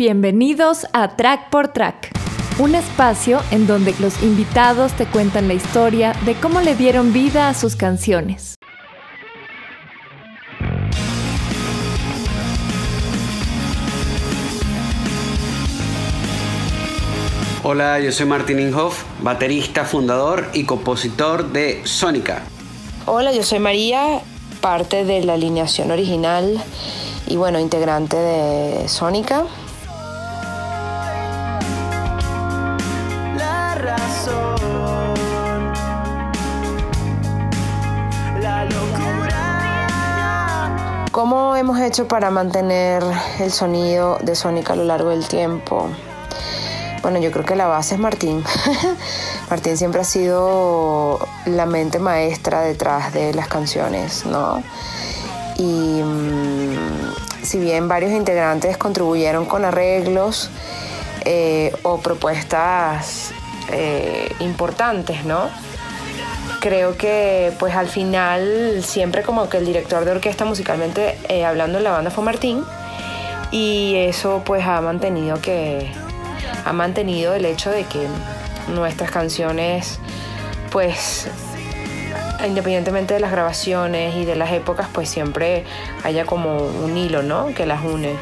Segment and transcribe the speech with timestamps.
[0.00, 2.10] Bienvenidos a Track por Track,
[2.58, 7.50] un espacio en donde los invitados te cuentan la historia de cómo le dieron vida
[7.50, 8.54] a sus canciones.
[17.62, 22.44] Hola, yo soy Martín Inhoff, baterista, fundador y compositor de Sónica.
[23.04, 24.22] Hola, yo soy María,
[24.62, 26.58] parte de la alineación original
[27.26, 29.44] y bueno, integrante de Sónica.
[41.20, 43.04] ¿Cómo hemos hecho para mantener
[43.40, 45.90] el sonido de Sónica a lo largo del tiempo?
[47.02, 48.42] Bueno, yo creo que la base es Martín.
[49.50, 54.62] Martín siempre ha sido la mente maestra detrás de las canciones, ¿no?
[55.58, 60.48] Y mm, si bien varios integrantes contribuyeron con arreglos
[61.26, 63.32] eh, o propuestas
[63.70, 65.50] eh, importantes, ¿no?
[66.60, 71.78] Creo que pues al final siempre como que el director de orquesta musicalmente eh, hablando
[71.78, 72.62] en la banda fue Martín.
[73.50, 75.90] Y eso pues ha mantenido que
[76.64, 78.06] ha mantenido el hecho de que
[78.68, 79.98] nuestras canciones
[80.70, 81.26] pues
[82.46, 85.64] independientemente de las grabaciones y de las épocas pues siempre
[86.04, 88.14] haya como un hilo no que las une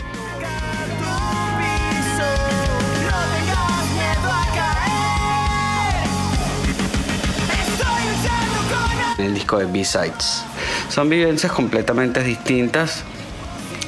[9.57, 10.45] de B-Sides.
[10.91, 13.05] Son vivencias completamente distintas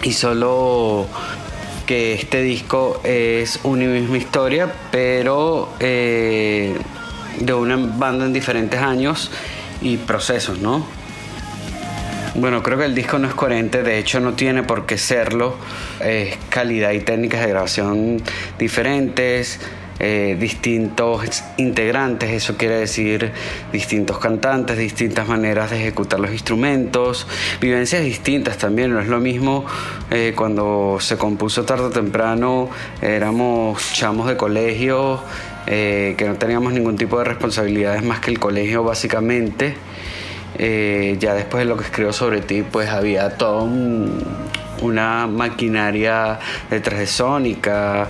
[0.02, 1.06] y solo
[1.86, 6.74] que este disco es una misma historia, pero eh,
[7.38, 9.30] de una banda en diferentes años
[9.82, 10.86] y procesos, ¿no?
[12.36, 15.56] Bueno, creo que el disco no es coherente, de hecho no tiene por qué serlo.
[16.00, 18.22] Es calidad y técnicas de grabación
[18.56, 19.58] diferentes,
[20.02, 23.32] eh, distintos integrantes, eso quiere decir
[23.70, 27.26] distintos cantantes, distintas maneras de ejecutar los instrumentos,
[27.60, 29.66] vivencias distintas también, no es lo mismo
[30.10, 32.70] eh, cuando se compuso tarde o temprano,
[33.02, 35.20] éramos chamos de colegio,
[35.66, 39.74] eh, que no teníamos ningún tipo de responsabilidades más que el colegio básicamente.
[40.58, 43.68] ya después de lo que escribo sobre ti, pues había toda
[44.80, 46.38] una maquinaria
[46.70, 48.08] detrás de Sónica,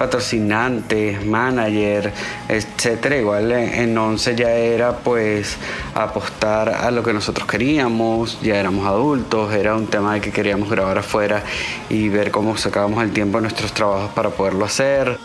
[0.00, 2.10] patrocinantes, manager,
[2.48, 3.18] etcétera.
[3.18, 5.58] Igual en Once ya era pues
[5.94, 10.70] apostar a lo que nosotros queríamos, ya éramos adultos, era un tema de que queríamos
[10.70, 11.44] grabar afuera
[11.90, 15.18] y ver cómo sacábamos el tiempo en nuestros trabajos para poderlo hacer.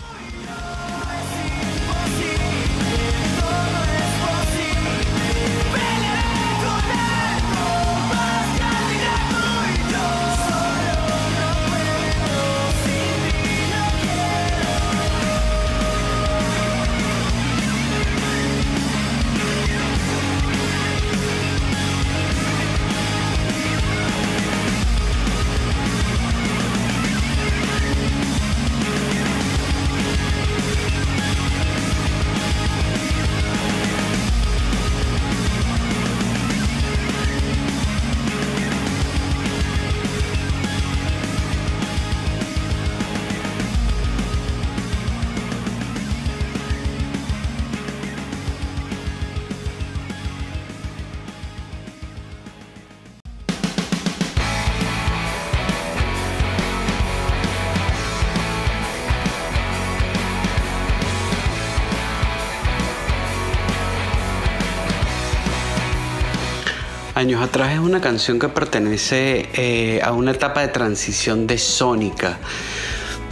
[67.15, 72.39] Años atrás es una canción que pertenece eh, a una etapa de transición de Sónica,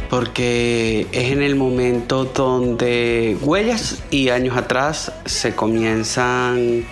[0.10, 6.86] porque es en el momento donde Huellas y años atrás se comienzan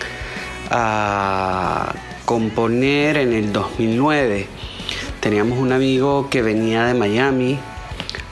[0.70, 1.94] a
[2.26, 4.46] componer en el 2009.
[5.20, 7.58] Teníamos un amigo que venía de Miami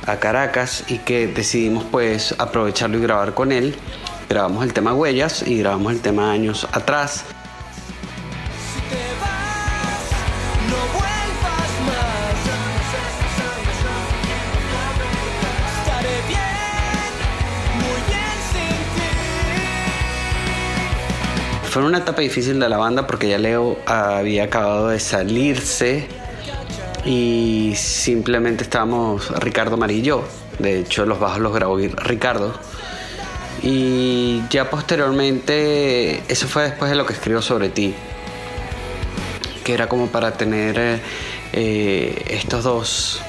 [0.05, 3.75] a Caracas y que decidimos pues aprovecharlo y grabar con él.
[4.29, 7.25] Grabamos el tema Huellas y grabamos el tema Años atrás.
[21.91, 26.07] Una etapa difícil de la banda porque ya Leo había acabado de salirse
[27.05, 30.23] y simplemente estábamos Ricardo Amarillo.
[30.61, 32.55] De hecho, los bajos los grabó Ricardo.
[33.65, 37.93] Y ya posteriormente, eso fue después de lo que escribo sobre ti,
[39.65, 41.01] que era como para tener
[41.53, 43.21] eh, estos dos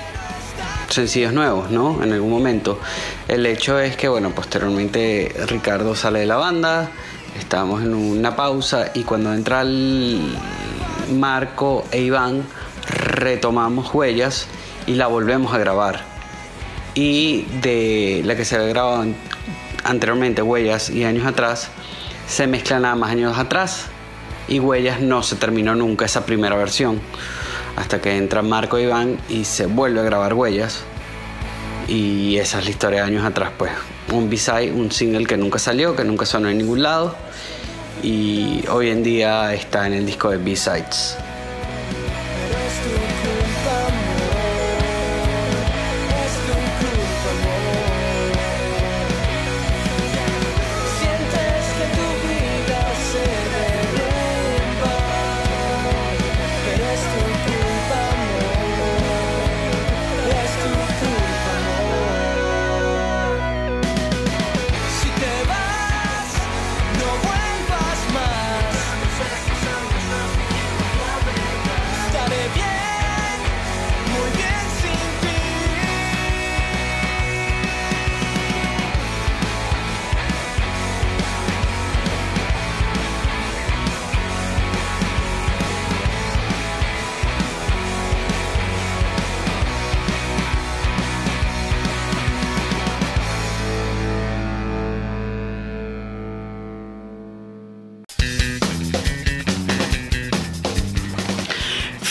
[0.87, 2.03] sencillos nuevos, ¿no?
[2.03, 2.79] En algún momento.
[3.27, 6.91] El hecho es que, bueno, posteriormente Ricardo sale de la banda,
[7.37, 10.35] estábamos en una pausa y cuando entra el
[11.13, 12.43] Marco e Iván
[12.87, 14.47] retomamos huellas
[14.87, 16.01] y la volvemos a grabar.
[16.93, 19.05] Y de la que se había grabado
[19.83, 21.69] anteriormente, huellas y años atrás,
[22.27, 23.85] se mezclan nada más años atrás
[24.47, 27.01] y huellas no se terminó nunca esa primera versión
[27.75, 30.83] hasta que entra Marco e Iván y se vuelve a grabar huellas
[31.91, 33.71] y esa es la historia de años atrás pues
[34.13, 37.13] un B-side, un single que nunca salió, que nunca sonó en ningún lado
[38.01, 41.17] y hoy en día está en el disco de B-sides.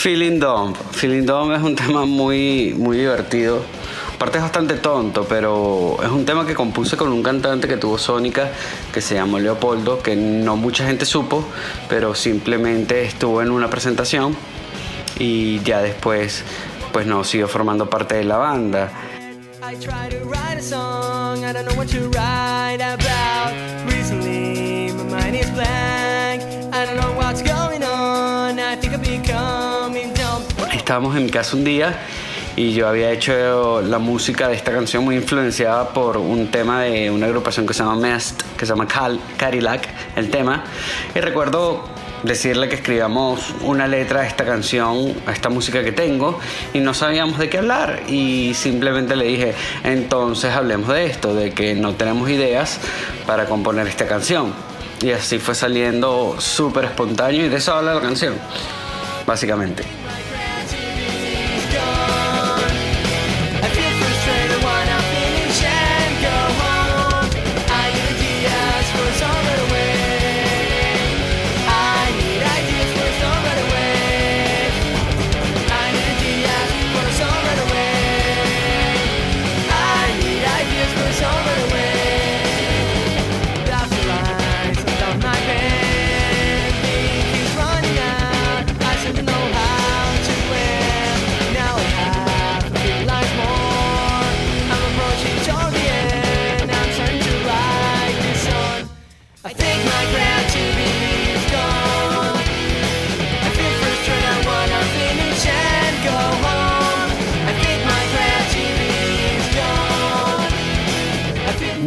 [0.01, 0.75] Feeling Dumb.
[0.93, 3.61] Feeling Dumb es un tema muy, muy divertido.
[4.15, 7.99] Aparte es bastante tonto, pero es un tema que compuse con un cantante que tuvo
[7.99, 8.49] Sónica,
[8.91, 11.45] que se llamó Leopoldo, que no mucha gente supo,
[11.87, 14.35] pero simplemente estuvo en una presentación
[15.19, 16.45] y ya después
[16.91, 18.91] pues no siguió formando parte de la banda.
[30.91, 32.01] Estábamos en mi casa un día
[32.57, 37.09] y yo había hecho la música de esta canción muy influenciada por un tema de
[37.09, 38.89] una agrupación que se llama Mest, que se llama
[39.37, 40.65] Cadillac, el tema.
[41.15, 41.85] Y recuerdo
[42.23, 46.37] decirle que escribamos una letra a esta canción, a esta música que tengo,
[46.73, 48.01] y no sabíamos de qué hablar.
[48.09, 49.53] Y simplemente le dije,
[49.85, 52.81] entonces hablemos de esto, de que no tenemos ideas
[53.25, 54.53] para componer esta canción.
[55.01, 58.33] Y así fue saliendo súper espontáneo y de eso habla la canción,
[59.25, 59.85] básicamente.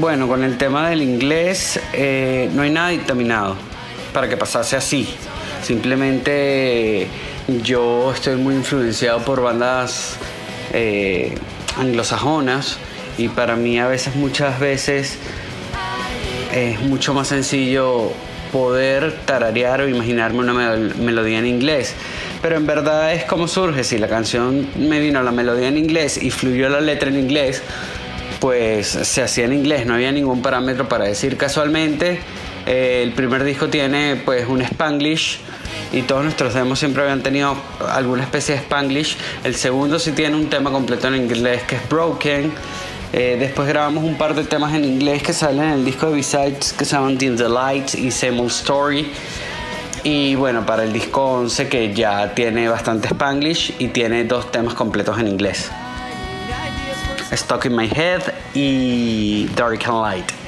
[0.04, 3.56] Bueno, con el tema del inglés eh, no hay nada dictaminado
[4.12, 5.08] para que pasase así.
[5.62, 7.06] Simplemente
[7.62, 10.18] yo estoy muy influenciado por bandas
[10.75, 11.34] eh,
[11.78, 12.76] anglosajonas
[13.16, 15.16] y para mí a veces, muchas veces,
[16.52, 18.12] es mucho más sencillo
[18.52, 21.94] poder tararear o imaginarme una melodía en inglés.
[22.42, 23.84] Pero en verdad es como surge.
[23.84, 27.62] Si la canción me vino la melodía en inglés y fluyó la letra en inglés,
[28.44, 32.18] pues se hacía en inglés, no había ningún parámetro para decir casualmente.
[32.66, 35.38] Eh, el primer disco tiene pues un spanglish
[35.94, 37.56] y todos nuestros demos siempre habían tenido
[37.90, 39.16] alguna especie de spanglish.
[39.44, 42.52] El segundo sí tiene un tema completo en inglés que es Broken.
[43.14, 46.16] Eh, después grabamos un par de temas en inglés que salen en el disco de
[46.16, 49.10] B-Sides que se llaman The Light y Same Old Story.
[50.02, 54.74] Y bueno, para el disco 11 que ya tiene bastante spanglish y tiene dos temas
[54.74, 55.70] completos en inglés.
[57.37, 60.43] Stuck in My Head y Dark and Light.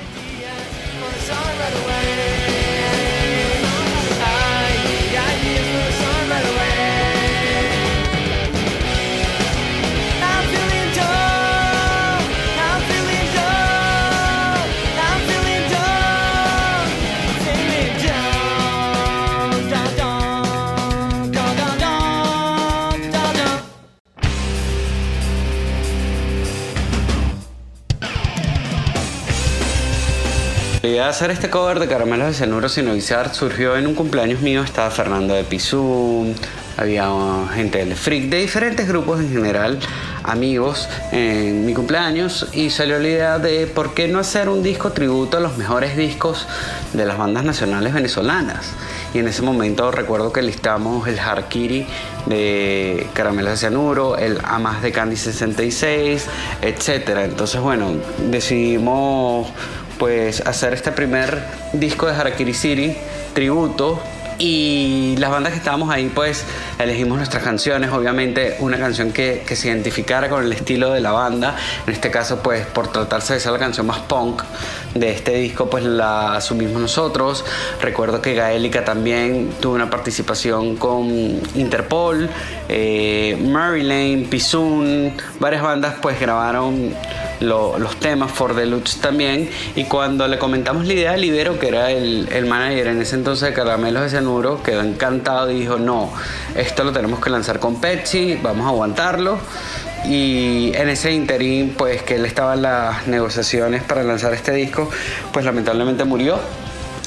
[31.09, 34.63] Hacer este cover de Caramelos de Cianuro sin avisar surgió en un cumpleaños mío.
[34.63, 36.35] Estaba Fernando de Pizú,
[36.77, 37.09] había
[37.55, 39.79] gente del Freak, de diferentes grupos en general,
[40.25, 44.93] amigos en mi cumpleaños y salió la idea de por qué no hacer un disco
[44.93, 46.47] tributo a los mejores discos
[46.93, 48.73] de las bandas nacionales venezolanas.
[49.15, 51.87] Y en ese momento recuerdo que listamos el Harkiri
[52.27, 56.27] de Caramelos de Cianuro, el Amas de Candy 66,
[56.63, 57.11] etc.
[57.25, 57.93] Entonces, bueno,
[58.29, 59.49] decidimos
[59.99, 62.97] pues hacer este primer disco de Harakiri City,
[63.35, 64.01] tributo.
[64.39, 66.45] Y las bandas que estábamos ahí, pues
[66.79, 71.13] elegimos nuestras canciones, obviamente una canción que, que, se identificara con el estilo de la
[71.13, 71.57] banda.
[71.87, 74.43] En este caso, pues por tratarse de ser la canción más punk
[74.95, 77.47] de este disco, pues la asumimos nosotros.
[77.81, 81.09] Recuerdo que Gaélica también tuvo una participación con
[81.55, 82.29] Interpol,
[82.69, 86.95] eh, Marilyn, Pizun, varias bandas pues grabaron
[87.41, 89.51] los temas, For Deluxe también.
[89.75, 93.17] Y cuando le comentamos la idea a Libero, que era el, el manager en ese
[93.17, 96.13] entonces de Caramelos de Cianuro, quedó encantado y dijo: No,
[96.55, 99.39] esto lo tenemos que lanzar con Pepsi, vamos a aguantarlo.
[100.05, 104.89] Y en ese interín, pues que él estaba en las negociaciones para lanzar este disco,
[105.33, 106.39] pues lamentablemente murió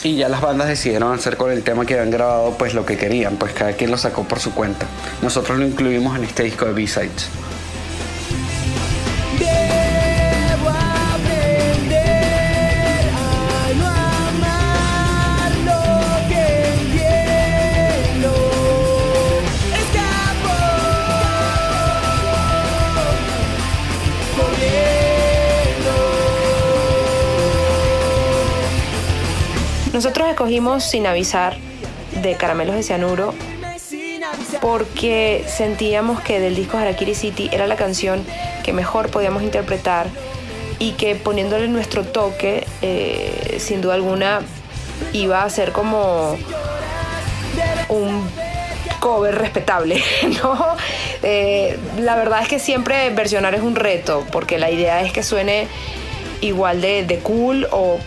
[0.03, 2.97] y ya las bandas decidieron hacer con el tema que habían grabado pues lo que
[2.97, 4.85] querían, pues cada quien lo sacó por su cuenta.
[5.21, 7.29] Nosotros lo incluimos en este disco de B-Sides.
[30.39, 31.57] Nosotros escogimos Sin avisar
[32.21, 33.33] de Caramelos de Cianuro
[34.61, 38.23] porque sentíamos que del disco Harakiri City era la canción
[38.63, 40.07] que mejor podíamos interpretar
[40.79, 44.39] y que poniéndole nuestro toque, eh, sin duda alguna,
[45.11, 46.37] iba a ser como
[47.89, 48.25] un
[49.01, 50.01] cover respetable,
[50.41, 50.77] ¿no?
[51.21, 55.21] Eh, la verdad es que siempre versionar es un reto, porque la idea es que
[55.21, 55.67] suene
[56.39, 57.99] igual de, de cool o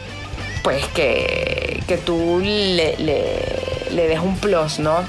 [0.62, 3.18] pues que, que tú le, le,
[3.90, 5.00] le des un plus, ¿no?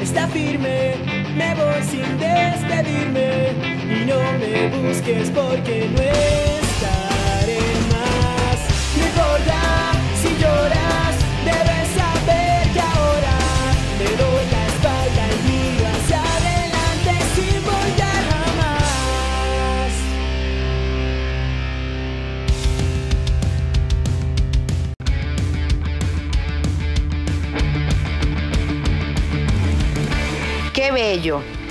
[0.00, 0.94] Está firme,
[1.36, 3.52] me voy sin despedirme
[3.96, 6.59] y no me busques porque no estaré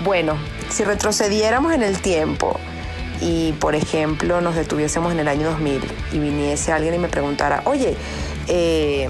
[0.04, 0.38] Bueno,
[0.70, 2.58] si retrocediéramos en el tiempo
[3.20, 5.82] y, por ejemplo, nos detuviésemos en el año 2000
[6.14, 7.98] y viniese alguien y me preguntara, oye,
[8.48, 9.10] eh,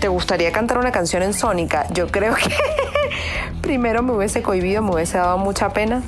[0.00, 1.86] ¿te gustaría cantar una canción en Sónica?
[1.92, 2.54] Yo creo que
[3.60, 6.02] primero me hubiese cohibido, me hubiese dado mucha pena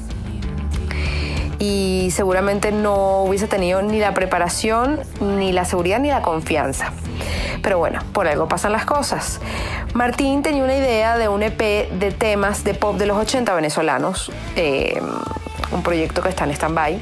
[1.58, 6.92] y seguramente no hubiese tenido ni la preparación, ni la seguridad, ni la confianza.
[7.62, 9.40] Pero bueno, por algo pasan las cosas.
[9.94, 14.32] Martín tenía una idea de un EP de temas de pop de los 80 venezolanos,
[14.56, 15.00] eh,
[15.70, 16.98] un proyecto que está en stand-by.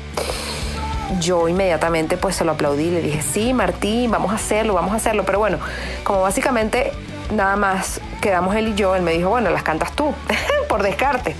[1.20, 4.96] Yo inmediatamente pues se lo aplaudí, le dije, sí, Martín, vamos a hacerlo, vamos a
[4.96, 5.24] hacerlo.
[5.24, 5.58] Pero bueno,
[6.02, 6.92] como básicamente
[7.32, 10.12] nada más quedamos él y yo, él me dijo, bueno, las cantas tú,
[10.68, 11.36] por descarte.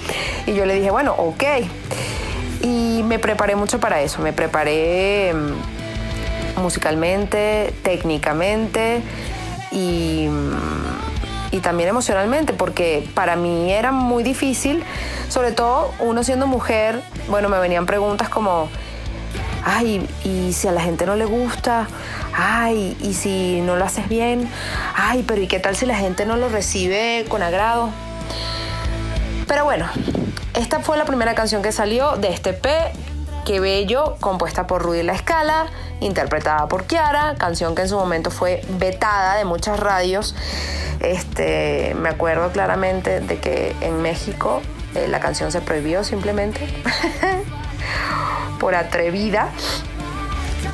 [0.47, 1.43] Y yo le dije, bueno, ok.
[2.63, 9.03] Y me preparé mucho para eso, me preparé mm, musicalmente, técnicamente
[9.73, 11.10] y, mm,
[11.53, 14.85] y también emocionalmente, porque para mí era muy difícil,
[15.29, 18.69] sobre todo uno siendo mujer, bueno, me venían preguntas como,
[19.65, 21.89] ay, y si a la gente no le gusta,
[22.35, 24.49] ay, y si no lo haces bien,
[24.95, 27.91] ay, pero ¿y qué tal si la gente no lo recibe con agrado?
[29.47, 29.89] Pero bueno,
[30.55, 32.71] esta fue la primera canción que salió de este P.
[33.45, 35.67] Qué bello, compuesta por Rudy La Escala,
[36.01, 40.35] interpretada por Kiara, canción que en su momento fue vetada de muchas radios.
[41.01, 44.61] Este, me acuerdo claramente de que en México
[44.95, 46.69] eh, la canción se prohibió simplemente
[48.61, 49.49] por atrevida.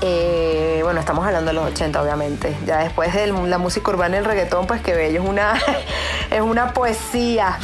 [0.00, 2.56] Eh, bueno, estamos hablando de los 80, obviamente.
[2.66, 5.54] Ya después de la música urbana y el reggaetón, pues qué bello, es una,
[6.30, 7.58] es una poesía.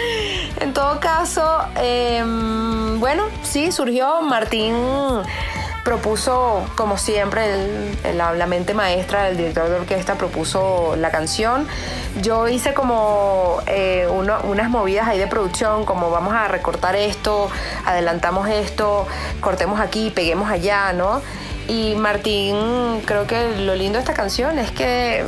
[0.60, 2.22] en todo caso, eh,
[2.98, 4.22] bueno, sí, surgió.
[4.22, 4.74] Martín
[5.84, 11.66] propuso, como siempre, la mente maestra del director de orquesta propuso la canción.
[12.22, 17.50] Yo hice como eh, unas movidas ahí de producción, como vamos a recortar esto,
[17.86, 19.06] adelantamos esto,
[19.40, 21.22] cortemos aquí, peguemos allá, ¿no?
[21.68, 25.24] Y Martín, creo que lo lindo de esta canción es que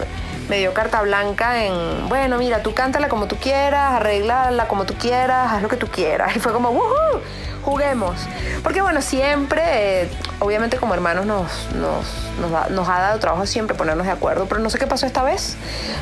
[0.49, 4.94] me dio carta blanca en, bueno, mira, tú cántala como tú quieras, arréglala como tú
[4.94, 6.37] quieras, haz lo que tú quieras.
[6.37, 7.20] Y fue como, ¡woohoo!
[7.62, 8.16] Juguemos.
[8.62, 10.08] Porque bueno, siempre, eh,
[10.40, 14.68] obviamente como hermanos nos, nos, nos ha dado trabajo siempre ponernos de acuerdo, pero no
[14.68, 15.56] sé qué pasó esta vez.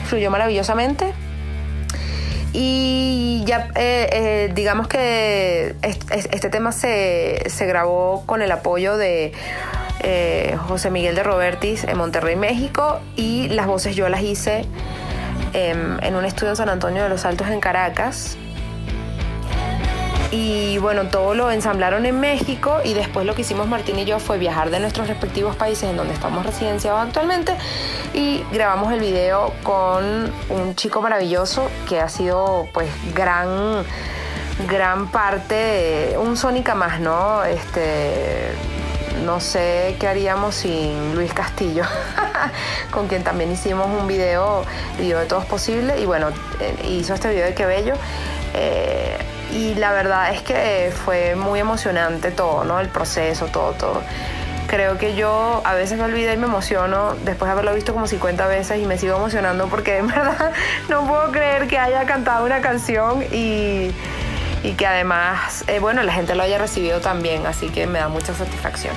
[0.07, 1.13] Fluyó maravillosamente.
[2.53, 9.33] Y ya, eh, eh, digamos que este, tema se, se, grabó con el apoyo de
[10.01, 14.65] eh, José Miguel de Robertis en Monterrey, México, y las voces yo las hice
[15.53, 18.37] em, en un estudio en San Antonio de los Altos en Caracas.
[20.33, 24.21] Y bueno, todo lo ensamblaron en México y después lo que hicimos Martín y yo
[24.21, 27.57] fue viajar de nuestros respectivos países en donde estamos residenciados actualmente
[28.15, 33.85] y grabamos el video con un chico maravilloso que ha sido pues gran
[34.69, 37.43] gran parte un Sónica más, ¿no?
[37.45, 38.53] Este
[39.25, 41.85] no sé qué haríamos sin Luis Castillo,
[42.91, 44.65] con quien también hicimos un video,
[44.99, 46.29] video de todos posibles, y bueno,
[46.61, 47.95] eh, hizo este video de Qué Bello.
[48.55, 49.19] Eh,
[49.53, 52.81] y la verdad es que fue muy emocionante todo, ¿no?
[52.81, 54.03] El proceso, todo, todo.
[54.69, 58.07] Creo que yo a veces me olvido y me emociono después de haberlo visto como
[58.07, 60.53] 50 veces y me sigo emocionando porque en verdad
[60.89, 63.91] no puedo creer que haya cantado una canción y,
[64.63, 68.09] y que además, eh, bueno, la gente lo haya recibido también, así que me da
[68.09, 68.95] mucha satisfacción.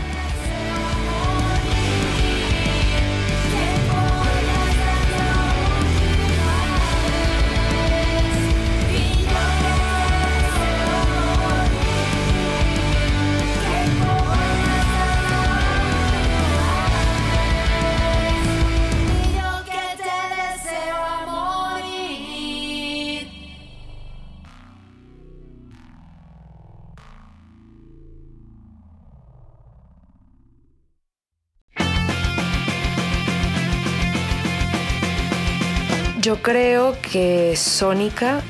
[36.33, 38.41] Yo creo que Sónica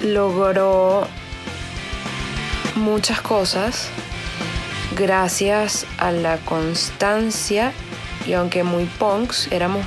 [0.00, 1.06] logró
[2.74, 3.88] muchas cosas
[4.96, 7.72] gracias a la constancia
[8.26, 9.86] y aunque muy punks, éramos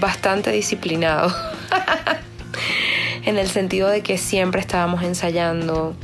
[0.00, 1.32] bastante disciplinados.
[3.24, 5.94] en el sentido de que siempre estábamos ensayando,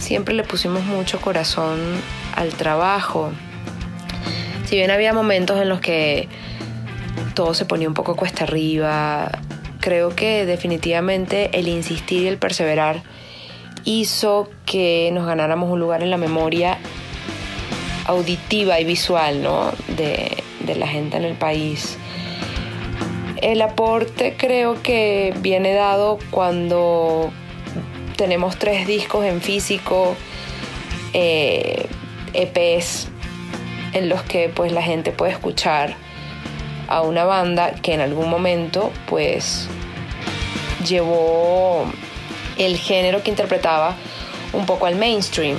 [0.00, 1.78] siempre le pusimos mucho corazón
[2.34, 3.30] al trabajo.
[4.64, 6.28] Si bien había momentos en los que
[7.34, 9.30] todo se ponía un poco cuesta arriba.
[9.80, 13.02] Creo que definitivamente el insistir y el perseverar
[13.84, 16.78] hizo que nos ganáramos un lugar en la memoria
[18.06, 19.72] auditiva y visual ¿no?
[19.96, 20.42] de,
[20.76, 21.98] la gente en el país.
[23.40, 27.32] El aporte creo que viene dado cuando
[28.16, 30.14] tenemos tres discos en físico,
[31.12, 31.88] EPs, eh,
[32.34, 35.96] e en los que pues la gente puede escuchar
[36.92, 39.68] a una banda que en algún momento pues
[40.86, 41.90] llevó
[42.58, 43.94] el género que interpretaba
[44.52, 45.56] un poco al mainstream.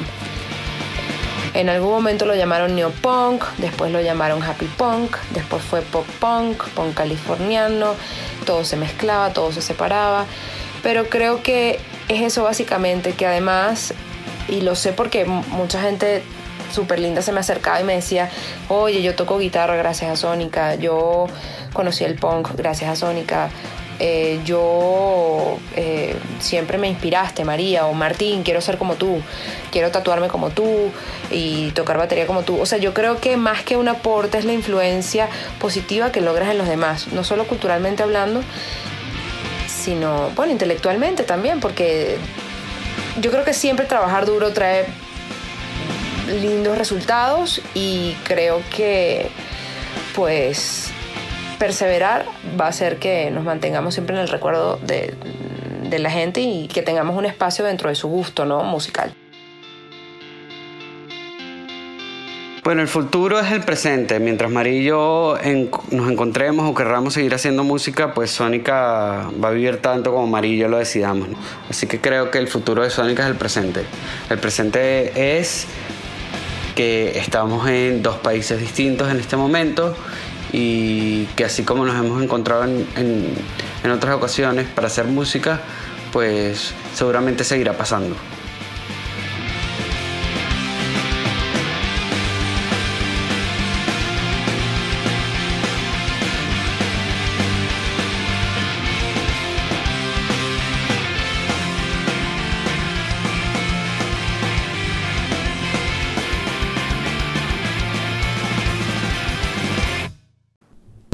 [1.54, 6.64] En algún momento lo llamaron neopunk, después lo llamaron happy punk, después fue pop punk,
[6.70, 7.94] punk californiano,
[8.46, 10.26] todo se mezclaba, todo se separaba,
[10.82, 13.94] pero creo que es eso básicamente, que además,
[14.48, 16.24] y lo sé porque mucha gente
[16.74, 18.30] súper linda se me acercaba y me decía,
[18.68, 21.28] oye, yo toco guitarra gracias a Sónica, yo
[21.74, 23.50] conocí el punk gracias a Sónica,
[24.00, 29.22] eh, yo eh, siempre me inspiraste, María o Martín, quiero ser como tú,
[29.72, 30.92] quiero tatuarme como tú
[31.32, 32.60] y tocar batería como tú.
[32.60, 36.50] O sea, yo creo que más que un aporte es la influencia positiva que logras
[36.50, 38.42] en los demás, no solo culturalmente hablando,
[39.68, 42.18] sino, bueno, intelectualmente también, porque
[43.22, 44.86] yo creo que siempre trabajar duro trae
[46.34, 49.30] lindos resultados y creo que
[50.16, 50.92] pues
[51.60, 52.26] perseverar
[52.60, 55.14] va a hacer que nos mantengamos siempre en el recuerdo de,
[55.90, 58.64] de la gente y que tengamos un espacio dentro de su gusto ¿no?
[58.64, 59.14] musical.
[62.64, 64.22] Bueno, el futuro es el presente.
[64.22, 70.14] Mientras María nos encontremos o querramos seguir haciendo música, pues Sónica va a vivir tanto
[70.14, 71.28] como María y yo lo decidamos.
[71.70, 73.84] Así que creo que el futuro de Sónica es el presente.
[74.30, 75.68] El presente es
[76.76, 79.96] que estamos en dos países distintos en este momento
[80.52, 82.86] y que así como nos hemos encontrado en,
[83.84, 85.62] en otras ocasiones para hacer música,
[86.12, 88.16] pues seguramente seguirá pasando.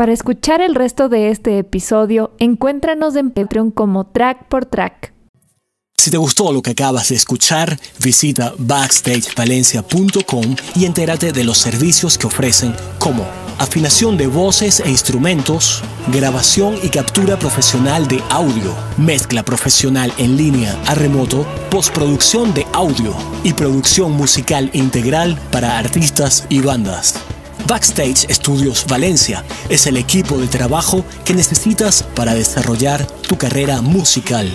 [0.10, 5.14] Para escuchar el resto de este episodio, encuéntranos en Patreon como Track por Track.
[6.00, 12.18] Si te gustó lo que acabas de escuchar, visita backstagevalencia.com y entérate de los servicios
[12.18, 13.24] que ofrecen como
[13.60, 20.76] afinación de voces e instrumentos, grabación y captura profesional de audio, mezcla profesional en línea
[20.88, 27.14] a remoto, postproducción de audio y producción musical integral para artistas y bandas.
[27.70, 34.52] Backstage Studios Valencia es el equipo de trabajo que necesitas para desarrollar tu carrera musical.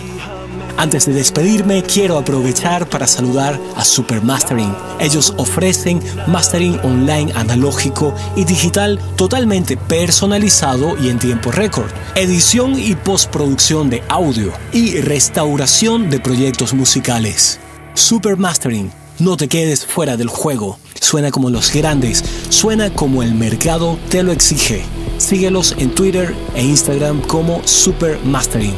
[0.77, 4.75] Antes de despedirme, quiero aprovechar para saludar a Supermastering.
[4.99, 12.97] Ellos ofrecen mastering online analógico y digital totalmente personalizado y en tiempo récord, edición y
[12.97, 17.61] postproducción de audio y restauración de proyectos musicales.
[17.95, 20.81] Supermastering, no te quedes fuera del juego.
[21.05, 24.83] Suena como los grandes, suena como el mercado te lo exige.
[25.19, 28.75] Síguelos en Twitter e Instagram como Supermastering.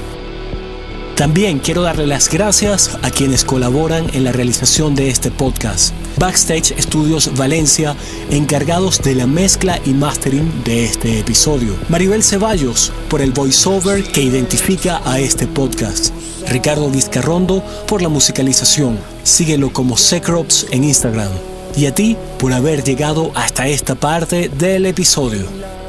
[1.14, 5.94] También quiero darle las gracias a quienes colaboran en la realización de este podcast.
[6.18, 7.94] Backstage Studios Valencia,
[8.28, 11.76] encargados de la mezcla y mastering de este episodio.
[11.88, 16.12] Maribel Ceballos, por el voiceover que identifica a este podcast.
[16.48, 18.98] Ricardo Vizcarrondo, por la musicalización.
[19.22, 21.30] Síguelo como Secrops en Instagram.
[21.76, 25.46] Y a ti por haber llegado hasta esta parte del episodio.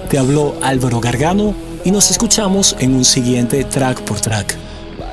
[0.10, 4.58] Te habló Álvaro Gargano y nos escuchamos en un siguiente track por track.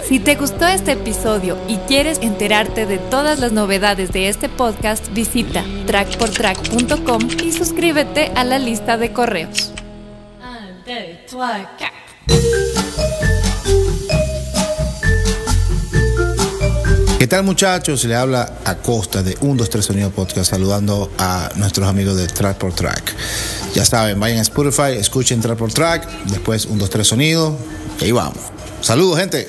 [0.09, 5.13] Si te gustó este episodio y quieres enterarte de todas las novedades de este podcast,
[5.15, 9.73] visita trackportrack.com y suscríbete a la lista de correos.
[10.85, 11.25] ¿Qué
[17.35, 18.05] tal muchachos?
[18.05, 22.59] Le habla Acosta de 1, 2, 3 Sonido Podcast saludando a nuestros amigos de Track
[22.59, 23.13] por Track.
[23.75, 27.59] Ya saben, vayan a Spotify, escuchen Track por Track, después 1, 2, 3 Sonido
[28.01, 28.39] y ahí vamos.
[28.83, 29.49] Saludos gente.